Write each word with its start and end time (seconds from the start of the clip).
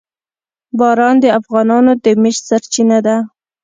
باران 0.79 1.15
د 1.23 1.25
افغانانو 1.39 1.91
د 2.03 2.05
معیشت 2.21 2.43
سرچینه 2.49 2.97
ده. 3.05 3.15